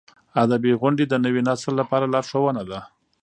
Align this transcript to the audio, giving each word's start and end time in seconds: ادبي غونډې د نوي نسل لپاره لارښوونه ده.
ادبي 0.43 0.71
غونډې 0.81 1.05
د 1.07 1.13
نوي 1.25 1.41
نسل 1.49 1.73
لپاره 1.81 2.05
لارښوونه 2.13 2.61
ده. 2.69 2.79